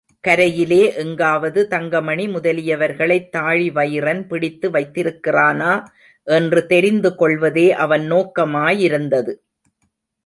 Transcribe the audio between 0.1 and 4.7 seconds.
கரையிலே எங்காவது தங்கமணி முதலியவர்களைத் தாழிவயிறன் பிடித்து